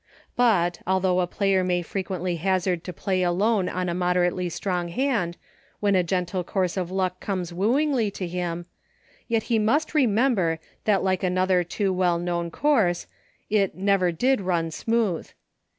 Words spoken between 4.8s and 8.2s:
hand, when a gentle course of luck comes wooingly